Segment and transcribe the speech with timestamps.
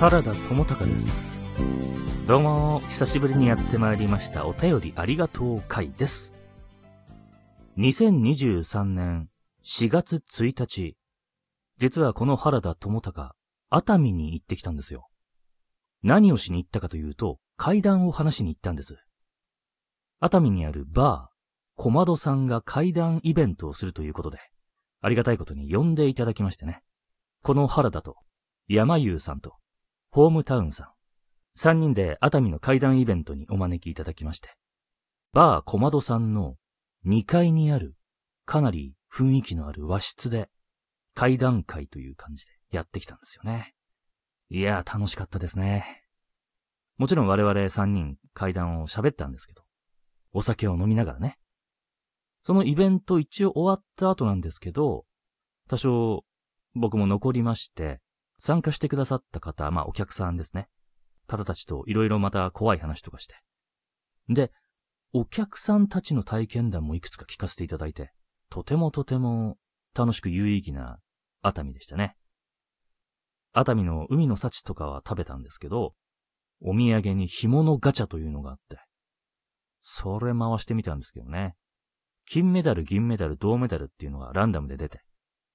[0.00, 1.30] 原田智隆です。
[2.26, 4.46] どうも、久しぶりにやってまいりました。
[4.46, 6.34] お便りありがとう会です。
[7.76, 9.28] 2023年
[9.62, 10.96] 4月1日、
[11.76, 13.32] 実はこの原田智隆、
[13.68, 15.10] 熱海に行ってきたんですよ。
[16.02, 18.96] 何をしに行ったかというと、階段を話しに行ったんです。
[20.18, 21.34] 熱海にあるバー、
[21.76, 24.38] 小窓さんが階段イベントをするということで、
[25.02, 26.80] ありがたいことに呼んでいただきましてね。
[27.42, 28.16] この原田と、
[28.66, 29.59] 山優さんと、
[30.12, 30.88] ホームタウンさん、
[31.54, 34.50] 三人で熱海の階段イベントにお招きいただきまして、
[35.32, 36.56] バー小窓さんの
[37.06, 37.94] 2階にある、
[38.44, 40.48] かなり雰囲気のある和室で、
[41.14, 43.74] 階段会という感じでやってきたんですよね。
[44.48, 45.84] いやー楽しかったですね。
[46.98, 49.62] もちろん我々三人階段を喋ったんですけど、
[50.32, 51.38] お酒を飲みながらね。
[52.42, 55.04] そのイベント一応終わった後なんですけど、
[55.68, 56.24] 多少
[56.74, 58.00] 僕も残りまして、
[58.40, 60.68] 参加してくださった方、まあお客さんですね。
[61.26, 63.36] 方たちといろいろまた怖い話とかして。
[64.28, 64.50] で、
[65.12, 68.12] お客さんたちの体験談もいくつか聞かせていただいて、
[68.48, 69.58] とてもとても
[69.94, 70.98] 楽しく有意義な
[71.42, 72.16] 熱海でしたね。
[73.52, 75.94] 熱海の海の幸とかは食べたんですけど、
[76.62, 78.78] お土産に干物ガチャというのがあって、
[79.82, 81.56] それ回してみたんですけどね。
[82.26, 85.02] 金メダル、銀メダル、銅メダルっていうのがランダムで出て、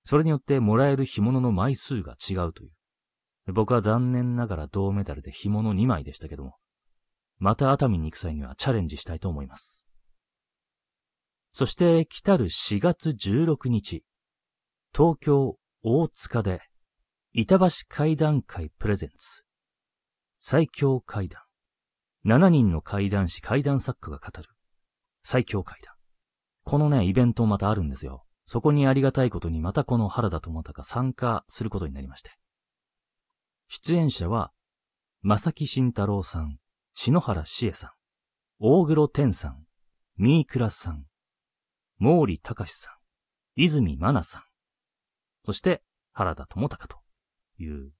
[0.05, 3.53] それによってもらえる干物の枚数が違うという。
[3.53, 6.55] 僕は残念ながら銅メダルで干物2枚でしたけども、
[7.37, 9.85] また熱海に行く際にはチャレンジしたいと思います。
[11.51, 14.03] そして来たる4月16日、
[14.95, 16.61] 東京大塚で、
[17.33, 19.43] 板橋階段会プレゼンツ、
[20.39, 21.41] 最強階段、
[22.25, 24.49] 7人の階段師階段作家が語る、
[25.23, 25.93] 最強階段。
[26.63, 28.24] このね、イベントまたあるんですよ。
[28.45, 32.31] そこにありがたいことにまたこの原田智隆参加することになりまして。
[33.67, 34.51] 出演者は、
[35.23, 36.59] 正木慎太郎さん、
[36.93, 37.91] 篠原志恵さん、
[38.59, 39.65] 大黒天さん、
[40.17, 41.05] 三井倉さん、
[41.99, 42.93] 毛利隆さん、
[43.55, 44.43] 泉真奈さん、
[45.43, 45.81] そして
[46.13, 46.97] 原田智隆と
[47.57, 47.91] いう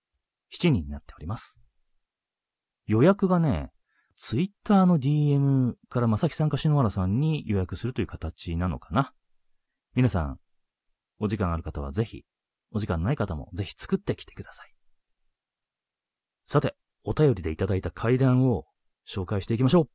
[0.52, 1.62] 7人になっております。
[2.86, 3.72] 予約がね、
[4.16, 9.14] ツイッターの DM から正木さんか篠原さんに予約するという形なのかな。
[9.94, 10.40] 皆さん、
[11.20, 12.26] お時間ある方はぜひ、
[12.72, 14.74] お時間ない方もぜひ作ってきてください。
[16.46, 18.66] さて、お便りでいただいた階段を
[19.08, 19.90] 紹介していきましょう。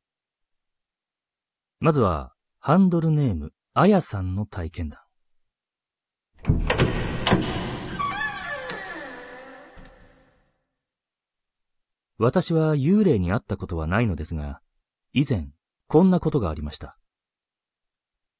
[1.79, 5.01] まずは、ハンドルネーム、あやさんの体験談。
[12.17, 14.61] 私は幽霊に会ったことはないのですが、
[15.11, 15.49] 以前、
[15.87, 16.97] こんなことがありました。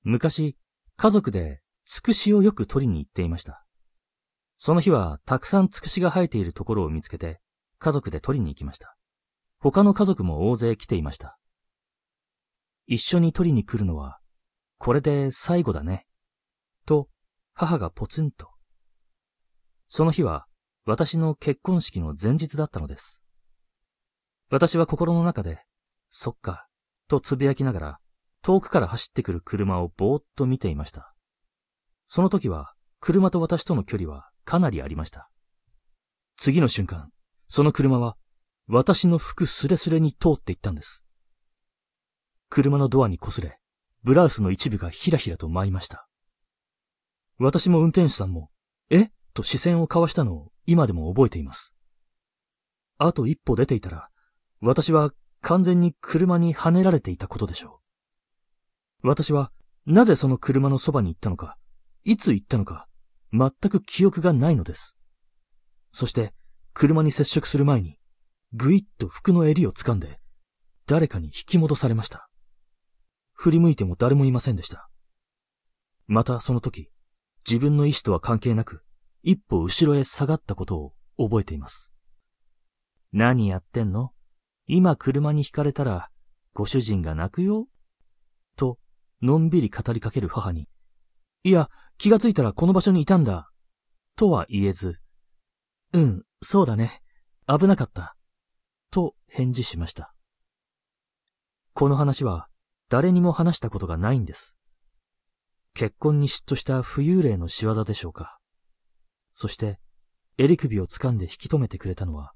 [0.04, 0.56] 昔、
[0.98, 3.66] 家族で、つくしをよく取りに行っていました。
[4.58, 7.42] その日は、たくさんつくしが生えているところを見つけて、
[7.80, 8.96] 家族で取りに行きました。
[9.60, 11.38] 他の家族も大勢来ていました。
[12.86, 14.20] 一緒に取りに来るのは、
[14.78, 16.06] これで最後だね。
[16.86, 17.10] と、
[17.54, 18.50] 母がポツンと。
[19.88, 20.46] その日は、
[20.86, 23.22] 私の結婚式の前日だったのです。
[24.50, 25.64] 私は心の中で、
[26.10, 26.68] そっか、
[27.08, 28.00] と呟きながら、
[28.42, 31.14] 遠くから走ってくる車をぼーっと見ていました。
[32.14, 35.30] その時は、車と私との距離はかなりありました。
[36.36, 37.10] 次の瞬間、
[37.48, 38.18] その車は、
[38.68, 41.06] 私の服すれすれに通っていったんです。
[42.50, 43.60] 車のドアに擦れ、
[44.04, 46.06] ブラウスの一部がひらひらと舞いました。
[47.40, 48.50] 私も運転手さんも、
[48.90, 49.08] え？
[49.34, 51.74] と視線を交わしたのを今でも覚えています。
[52.98, 54.10] あと一歩出ていたら、
[54.60, 57.80] 私は完全に車に跳ねられていたことでしょ
[59.02, 59.08] う。
[59.08, 59.54] 私は
[59.86, 61.56] なぜその車のそばに行ったのか、
[62.04, 62.88] いつ行ったのか、
[63.32, 64.96] 全く記憶がないのです。
[65.92, 66.34] そして、
[66.74, 68.00] 車に接触する前に、
[68.54, 70.20] ぐいっと服の襟を掴んで、
[70.88, 72.30] 誰かに引き戻されました。
[73.34, 74.90] 振り向いても誰もいませんでした。
[76.08, 76.90] またその時、
[77.48, 78.84] 自分の意志とは関係なく、
[79.24, 81.94] 一歩後ろへ下がったことを覚えています。
[83.12, 84.12] 何やってんの？
[84.68, 86.10] 今車にひかれたら、
[86.54, 87.68] ご主人が泣くよ？
[88.56, 88.80] と、
[89.22, 90.68] のんびり語りかける母に、
[91.44, 93.50] いや、気がついたらこの場所にいたんだ。
[94.16, 95.00] とは言えず、
[95.94, 97.02] うん、そうだね。
[97.48, 98.16] 危なかった。
[98.92, 100.14] と返事しました。
[101.74, 102.48] この話は
[102.90, 104.58] 誰にも話したことがないんです。
[105.74, 108.40] 結婚に嫉妬した浮遊霊の仕業でしょうか。
[109.34, 109.80] そして、
[110.38, 112.34] 襟首を掴んで引き止めてくれたのは、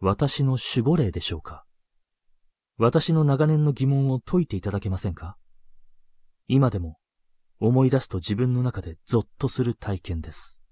[0.00, 1.64] 私の守護霊でしょうか。
[2.76, 5.36] 私の長年の疑問を解いていただけませんか
[6.46, 6.97] 今でも
[7.60, 10.62] 思い出すと自分の中でゾッとする体験です。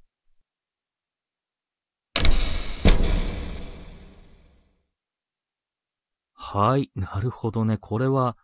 [6.33, 7.77] はい、なるほどね。
[7.77, 8.37] これは、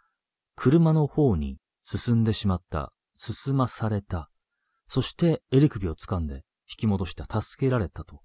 [0.57, 2.93] 車の方に進んでしまった。
[3.15, 4.29] 進まされた。
[4.89, 7.41] そして襟首を掴んで引き戻した。
[7.41, 8.21] 助けられたと。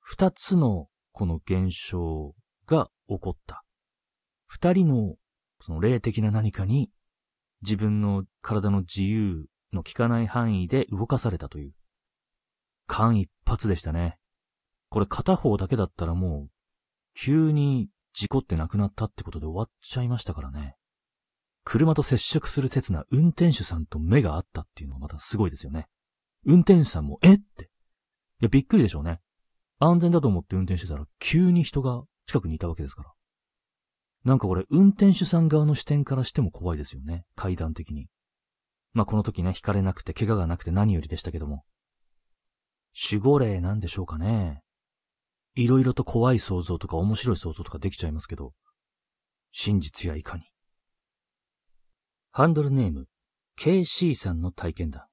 [0.00, 2.34] 二つのこの現象
[2.66, 3.64] が起こった。
[4.46, 5.14] 二人の
[5.60, 6.90] その霊的な何かに
[7.62, 11.72] 自分の体の自由の効かない範囲で動かされたという。
[12.86, 14.18] 間一髪でしたね。
[14.88, 16.50] これ片方だけだったらもう、
[17.14, 20.76] 急に事故って亡くなったってことで終わっちゃいましたからね。
[21.64, 25.86] 車と接触する刹那、運転手さんと目が合ったっていうのはまたすごいですよね。
[26.44, 27.64] 運転手さんも、えって。
[27.64, 27.68] い
[28.40, 29.20] や、びっくりでしょうね。
[29.78, 33.12] 安全だと思って運転してたら、急に人が近くにいたわけですから。
[34.24, 37.24] なんかこれ、運転手さん側の視点からしても怖いですよね。
[37.36, 38.08] 階段的に。
[38.92, 41.64] まあ、この時ね、惹かれなくて、怪我がなくて何よりでしたけども。
[43.10, 44.62] 守護霊なんでしょうかね。
[45.54, 48.52] いろいろと怖い想像とか面白い想像とかできちゃいますけど、
[49.52, 50.44] 真実やいかに。
[52.30, 53.06] ハンドルネーム、
[53.58, 55.06] KC さんの体験談。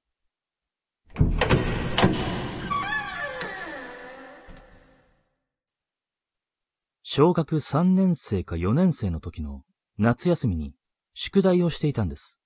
[7.10, 9.62] 小学3年生か4年生の時の
[9.96, 10.74] 夏休みに
[11.14, 12.38] 宿題をしていたんです。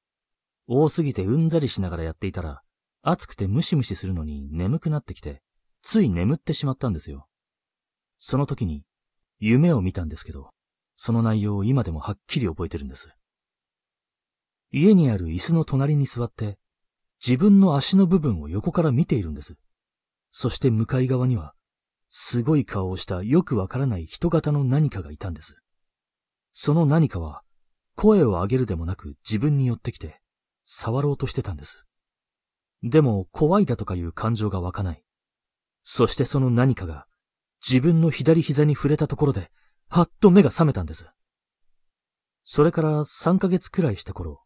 [0.69, 2.63] 多すぎてうんざりしながらやっていたら、
[3.03, 5.43] 暑くてムシムシするのに眠くなってきて、
[5.83, 7.27] つい眠ってしまったんですよ。
[8.21, 8.85] その時に
[9.41, 10.51] 夢を見たんですけど、
[10.95, 13.11] その内容を今でもはっきり覚えてるんです。
[14.71, 16.57] 家にある椅子の隣に座って、
[17.21, 19.57] 自分の足の部分を横から見ているんです。
[20.31, 21.53] そして向かい側には、
[22.15, 25.57] すごい顔をしたよくわからない人型の何かがいたんです。
[26.53, 27.43] その何かは、
[27.97, 30.21] 声を上げるでもなく自分に寄ってきて、
[30.67, 31.87] 触ろうとしてたんです。
[32.83, 35.03] でも、怖いだとかいう感情が湧かない。
[35.83, 37.07] そしてその何かが、
[37.67, 39.51] 自分の左膝に触れたところで、
[39.89, 41.09] はっと目が覚めたんです。
[42.45, 44.43] それから3ヶ月くらいした頃、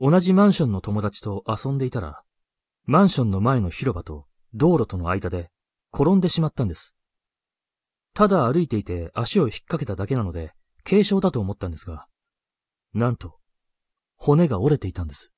[0.00, 2.22] 同じマンションの友達と遊んでいたら、
[2.84, 5.51] マンションの前の広場と道路との間で
[5.92, 6.94] 転んでしまったんです。
[8.14, 10.52] ただ歩いていて足を引っ掛けただけなので、
[10.84, 12.06] 軽傷だと思ったんですが、
[12.92, 13.38] なんと、
[14.16, 15.32] 骨が折れていたんです。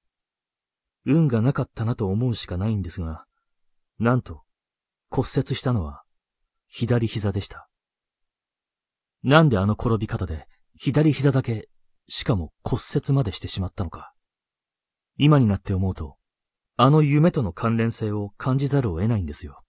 [1.05, 3.25] 運がなかったなと思うしかないんですが、
[3.99, 4.43] なんと、
[5.11, 6.03] 骨折したのは、
[6.69, 7.69] 左膝でした。
[9.23, 10.47] なんであの転び方で、
[10.77, 11.69] 左膝だけ、
[12.09, 14.13] しかも骨折までしてしまったのか。
[15.17, 16.17] 今になって思うと、
[16.77, 19.64] あの夢との関連性を感じざるを得ないんですよ。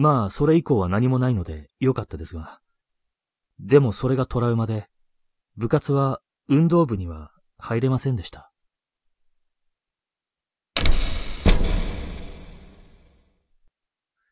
[0.00, 2.60] まあ、それ以降は何もないので良かったですが。
[3.58, 4.86] でもそれがトラウマで、
[5.56, 8.52] 部活は運動部には入れませんでした。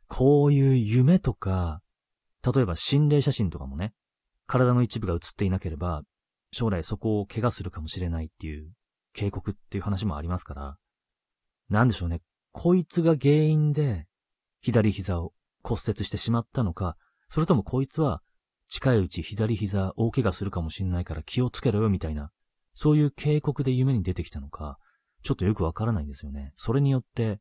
[0.06, 1.82] こういう夢とか、
[2.44, 3.92] 例えば心霊写真とかもね、
[4.46, 6.04] 体の一部が映っていなければ、
[6.52, 8.70] 将来そこを怪我するかもしれないっていう
[9.12, 10.76] 警告っていう話もありますから、
[11.68, 12.20] なんでしょうね、
[12.52, 14.06] こいつが原因で
[14.60, 15.32] 左膝を
[15.66, 16.96] 骨折してしまったのか、
[17.28, 18.22] それともこいつは
[18.68, 22.30] 近いうち左膝大怪我するかもしんないから気をつけろよみたいな、
[22.72, 24.78] そういう警告で夢に出てきたのか、
[25.24, 26.52] ちょっとよくわからないんですよね。
[26.56, 27.40] それによって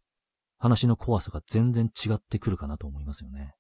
[0.58, 3.54] 話の怖さが全然違ってくるかなと思いますよね。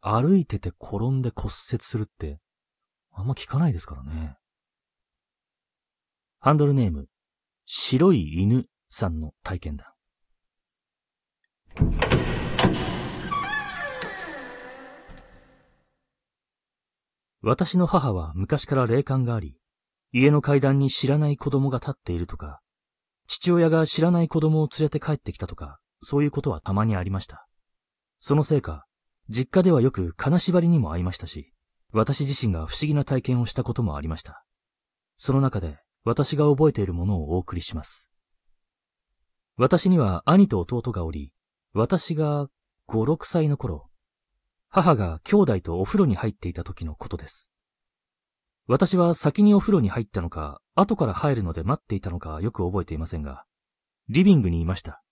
[0.00, 2.40] 歩いてて転んで骨折するって、
[3.12, 4.38] あんま聞かないですからね。
[6.38, 7.08] ハンドルネーム、
[7.66, 9.86] 白い犬さんの体験談。
[17.48, 19.56] 私の母は昔から霊感があり、
[20.10, 22.60] 家の階段に知らない子供が立っているとか、
[23.28, 27.46] 父親が知らない子供を連れて帰ってきたとか、そういうことはたまにありました。
[28.18, 28.84] そのせいか、
[29.28, 31.52] 実家ではよく金縛りにも会いましたし、
[31.92, 34.44] 私自身が不思議な体験をしたこともありました。
[35.16, 38.10] その中で私が覚えているものをお送りします。
[39.56, 41.30] 私には兄と弟がおり、
[41.74, 42.48] 私が
[42.88, 43.86] 5、6歳の頃、
[44.76, 47.50] 母が兄弟とお風呂に入っていた時のことです。
[48.66, 53.46] 私は先にお風呂に入ったのか、後から入るので待っていたのかよく覚えていませんが、
[54.10, 55.02] リビングにいました。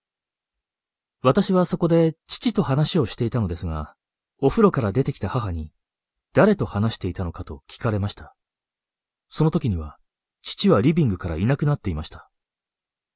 [1.22, 3.94] 私はそこで父と話をしていたのですが、
[4.38, 5.72] お風呂から出てきた母に、
[6.34, 8.34] 誰と話していたのかと聞かれました。
[9.30, 9.96] その時には、
[10.42, 12.28] 父はリビングからいなくなっていました。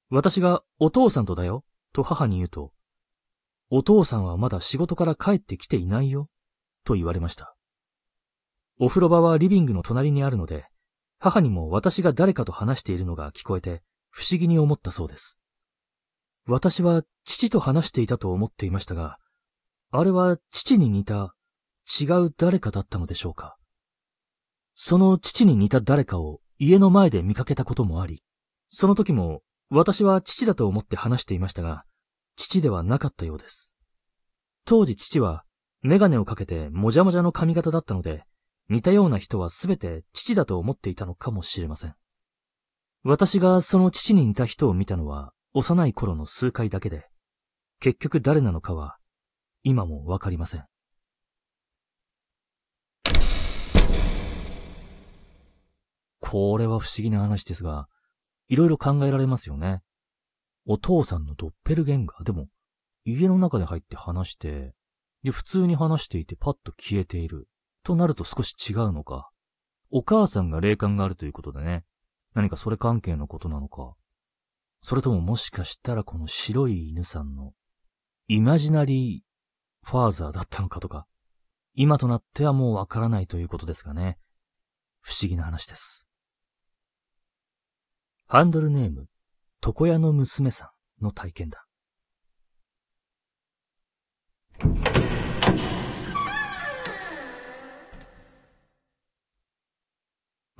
[0.08, 2.72] 私がお父さんとだよ、と母に言うと、
[3.68, 6.30] お父さんはまだ仕事から帰ってきていないよ、
[6.88, 7.54] と言われました。
[8.80, 10.64] お風呂場はリビングの隣にあるので、
[11.18, 15.38] 母にも私が誰かと話しているのが聞こえて、不思議に思ったそうです。
[16.46, 19.18] 私は父と話していたと思っていましたが、
[19.90, 21.34] あれは父に似た
[22.00, 23.58] 違う誰かだったのでしょうか。
[24.74, 28.22] その父に似た誰かを家の前で見かけたこともあり、
[28.70, 31.84] その時も私は父だと思って話していましたが、
[32.36, 33.74] 父ではなかったようです。
[34.64, 35.44] 当時父は
[35.82, 38.24] メガネをかけてもじゃもじゃの髪型だったので、
[38.68, 41.94] 似たような人はすべて父だと思っていたのかもしれません。
[43.04, 47.06] 私がその父に似た人を見たのは幼い頃の数回だけで、
[47.80, 48.98] 結局誰なのかは
[49.62, 50.64] 今もわかりません。
[56.20, 57.88] これは不思議な話ですが、
[58.48, 59.80] いろいろ考えられますよね。
[60.66, 62.24] お父さんのドッペルゲンガー。
[62.24, 62.48] でも、
[63.04, 64.74] 家の中で入って話して、
[65.22, 67.48] で、普通に話していてパッと消えている。
[67.82, 69.30] となると少し違うのか。
[69.90, 71.84] お母さんが霊感があるということでね。
[72.34, 73.94] 何かそれ関係のことなのか。
[74.82, 77.52] それとももしかしたらこの白い犬さんの
[78.28, 81.06] イマジナリーファーザーだったのかとか。
[81.74, 84.18] 今となってはもうわからないということですがね。
[85.00, 86.06] 不思議な話です。
[88.26, 89.06] ハンドルネーム、
[89.64, 91.64] 床屋の娘さんの体験だ。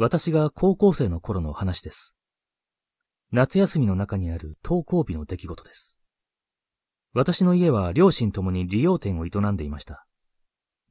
[0.00, 2.14] 私が高校生の頃の話です。
[3.32, 5.98] 夏休みの中にある登校日の出来事です。
[7.14, 10.06] 私の家は両親ともに利用店を営んでいました。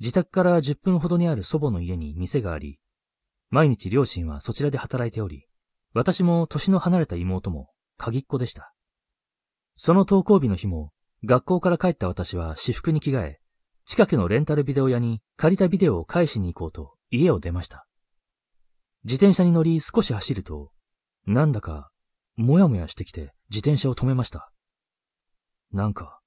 [0.02, 2.82] 自宅から10分ほどにある祖母の家に店があり、
[3.50, 5.48] 毎日両親はそちらで働いており、
[5.94, 8.74] 私も年の離れた妹も鍵っ子でした。
[9.78, 10.92] その登校日の日も、
[11.24, 13.40] 学校から帰った私は私服に着替え、
[13.86, 17.87] 近くのレンタルビデオ屋に借りたビデオを返しに行こうと家を出ました。
[19.08, 20.70] 自転車に乗り少し走ると、
[21.26, 21.90] なんだか、
[22.36, 24.52] もやもやしてきて自転車を止めました。
[25.72, 26.20] なんか、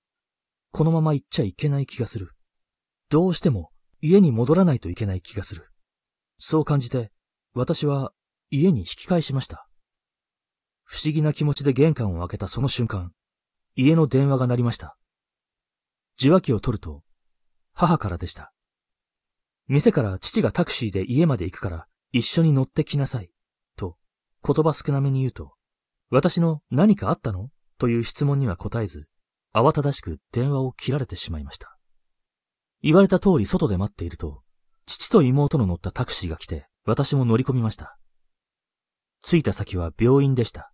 [0.73, 2.31] このまま行っちゃいけない気がする。
[3.11, 3.71] どうしても
[4.01, 5.69] 家に戻らないといけない気がする。
[6.39, 7.13] そう感じて、
[7.53, 8.15] 私は
[8.49, 9.69] 家に引き返しました。
[10.85, 13.13] 不思議な気持ちで玄関を開けたその瞬間、
[13.77, 14.97] 家の電話が鳴りました。
[16.19, 17.03] 受話器を取ると、
[17.75, 18.55] 母からでした。
[19.69, 23.31] 店から父がタクシーで家まで行くから一緒に乗ってきなさい。
[23.77, 23.97] と
[24.45, 25.55] 言葉少なめに言うと、
[26.11, 27.51] 私の何かあったの？
[27.79, 29.07] という質問には答えず、
[29.55, 31.77] 慌ただしく電話を切られてしまいました。
[32.83, 34.43] 言われた通り外で待っていると、
[34.87, 37.97] 父と妹の乗ったタクシーが来て、私も乗り込みました。
[39.23, 40.73] 着いた先は病院でした。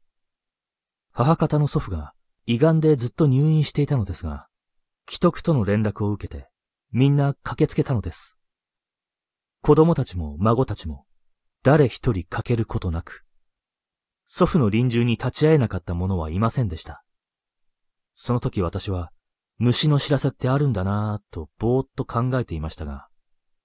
[1.12, 2.12] 母方の祖父が
[2.46, 4.46] 胃がんでずっと入院していたのですが、
[5.08, 6.48] 既得との連絡を受けて、
[6.92, 8.36] みんな駆けつけたのです。
[9.62, 11.04] 子供たちも孫たちも、
[11.66, 13.24] 誰一人欠けることなく、
[14.28, 17.02] 祖父の臨終に立ち会えなかった者はいませんでした。
[18.14, 19.10] その時私は、
[19.58, 23.08] 虫の知らせってあるんだなぁとぼーっと考えていましたが、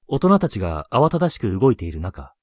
[0.08, 2.34] 大人たちが慌ただしく動いている中、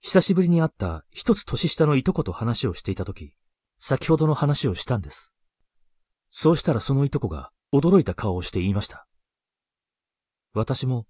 [0.00, 3.34] 久しぶりに会った一つ年下のいとこと話をしていたとき、
[3.78, 5.34] 先ほどの話をしたんです。
[6.30, 9.06] そうしたらそのいとこが驚いた顔をして言いました。
[10.54, 11.06] 私も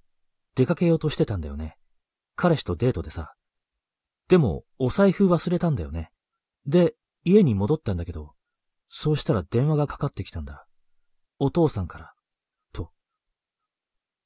[0.56, 1.78] 出かけようとしてたんだよね。
[2.34, 3.34] 彼氏とデートでさ。
[4.28, 6.10] でも、お財布忘れたんだよね。
[6.66, 8.34] で、家に戻ったんだけど、
[8.88, 10.66] そうしたら電話がかかってきたんだ。
[11.38, 12.14] お父さんから。
[12.72, 12.92] と。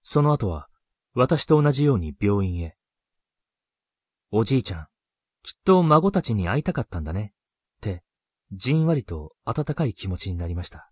[0.03, 0.69] その後は、
[1.15, 2.76] 私と同じように病院へ。
[4.31, 4.88] おじいちゃん、
[5.43, 7.33] きっと孫たちに会いたかったんだね。
[7.79, 8.03] って、
[8.53, 10.91] じんわりと温かい気持ちになりました。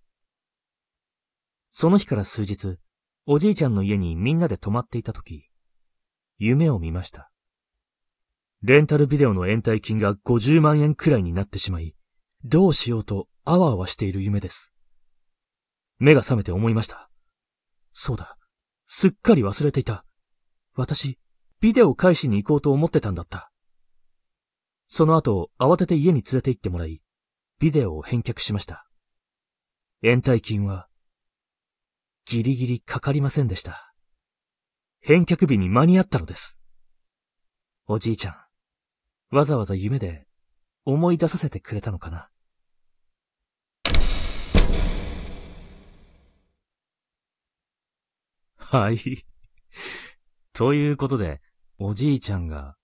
[1.70, 2.78] その日から数日、
[3.26, 5.50] おじいちゃんの家にみんなで泊まっていたとき、
[6.38, 7.32] 夢を見ました。
[8.66, 11.94] レンタルビデオの延滞金が50万円くらいになってしまい、
[12.44, 14.73] どうしようとあわあわしている夢です。
[15.99, 17.11] 目が覚めて思いました。
[17.92, 18.38] そうだ。
[18.87, 20.06] すっかり忘れていた。
[20.76, 21.18] 私、
[21.61, 23.52] ビデオを返しに行こうと思ってたんだった。
[24.88, 27.02] その後、慌てて家に連れて行ってもらい、
[27.59, 28.87] ビデオを返却しました。
[30.02, 30.88] 延滞金は、
[32.25, 33.92] ギリギリかかりませんでした。
[35.00, 36.59] 返却日に間に合ったのです。
[37.87, 38.43] おじいちゃん、
[39.34, 40.28] わざわざ夢で
[40.84, 42.30] 思い出させてくれたのかな？
[48.78, 49.26] はい。
[50.52, 51.42] ということで、
[51.78, 52.76] おじいちゃんが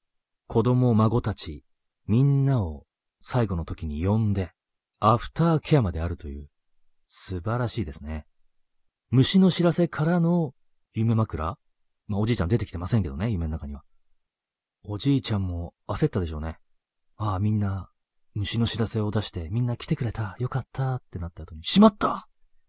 [0.49, 1.65] 子供孫たち
[2.09, 2.85] みんなを
[3.21, 4.51] 最後の時に呼んで、
[4.99, 6.51] アフターケアまであるという、
[7.07, 8.27] 素晴らしいですね。
[9.11, 10.53] 虫の知らせからの
[10.95, 11.57] 夢枕？
[12.09, 13.85] まあ、おじいちゃん出てきてませんけどね、夢の中には。
[14.85, 16.59] おじいちゃんも焦ったでしょうね。
[17.17, 17.91] ああ、みんな、
[18.35, 22.29] 虫の知らせを出して、みんな来てくれた、よかったってなった後に、しまった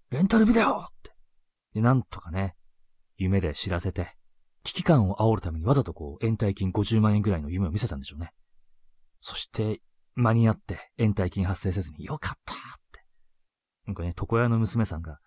[0.09, 1.11] レンタルビデオって。
[1.73, 2.55] で、なんとかね、
[3.17, 4.15] 夢で知らせて、
[4.63, 8.33] 危機感を煽るためにわざとこう、延滞金50万円ぐらいの夢を見せたんでしょうね。
[9.21, 9.81] そして、
[10.15, 12.57] 間に合って延滞金発生せずによかったっ
[12.91, 13.05] て。
[13.85, 15.19] なんかね、床屋の娘さんが、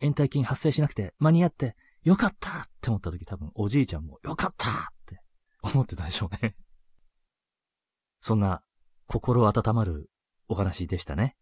[0.00, 4.92] 延滞金発生しなくて間に合ってよかったって思った時多分おじいちゃんもよかった
[5.62, 6.54] 思ってたでしょうね。
[8.20, 8.62] そんな
[9.06, 10.10] 心温まる
[10.48, 11.36] お話でしたね。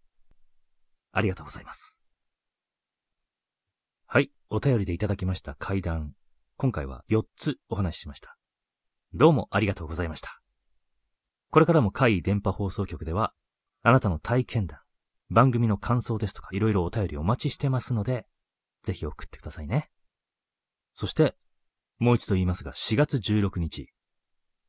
[1.12, 2.02] ありがとうございます。
[4.06, 6.14] はい、お便りでいただきました階段。
[6.56, 8.36] 今回は4つお話ししました。
[9.12, 10.40] どうもありがとうございました。
[11.50, 13.32] これからも海電波放送局では、
[13.82, 14.80] あなたの体験談、
[15.30, 18.26] 番組の感想ですとかいろいろお便りお待ちしてますので、
[18.82, 19.90] ぜひ送ってくださいね。
[20.94, 21.36] そして、
[21.98, 23.92] もう一度言いますが、4月16日、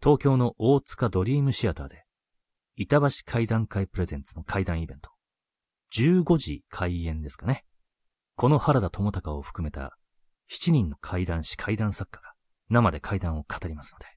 [0.03, 2.05] 東京の大塚ドリームシアターで、
[2.75, 5.11] 板橋会談会プレゼンツの会談イベント、
[5.95, 7.65] 15時開演ですかね。
[8.35, 9.95] この原田智隆を含めた
[10.49, 12.33] 7人の怪談師怪談作家が
[12.69, 14.07] 生で怪談を語りますので、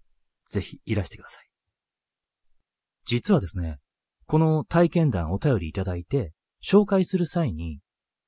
[0.47, 1.45] ぜひいらしてください。
[3.05, 3.79] 実はですね、
[4.25, 6.33] この体験談お便りいただいて、
[6.65, 7.81] 紹介する際に、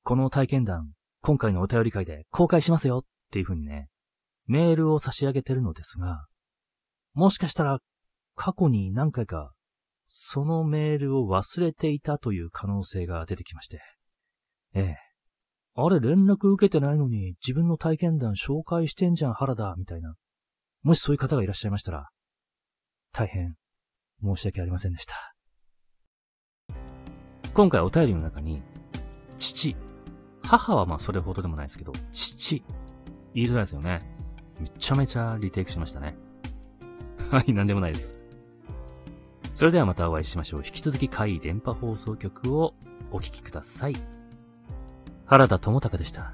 [0.02, 0.90] この体験談、
[1.22, 3.88] 今回のお便り会で公開しますよっていう風にね、
[4.46, 6.26] メールを差し上げてるのですが、
[7.16, 7.78] もしかしたら
[8.34, 9.54] 過去に何回か
[10.04, 13.80] そのメールを忘れていたという可能性が出てきまして。
[14.74, 14.96] ええ。
[15.74, 20.14] あれ連絡受けてないのに自分の体験談紹介してんじゃん原田、みたいな。
[20.82, 22.10] もしそういう方がいらっしゃいましたら、
[23.12, 23.56] 大変
[24.22, 25.34] 申し訳ありませんでした。
[27.54, 28.62] 今回お便りの中に、
[29.38, 29.74] 父、
[30.42, 32.62] 母はまあそれほどでもないですけど、父、
[33.32, 34.02] 言いづらいですよね。
[34.60, 36.25] めちゃめちゃリテイクしましたね。
[37.30, 38.18] はい、なんでもないです。
[39.54, 40.62] それではまたお会いしましょう。
[40.64, 42.74] 引き続き海電波放送局を
[43.10, 43.96] お聴きください。
[45.24, 46.32] 原田智隆でした。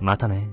[0.00, 0.48] またね。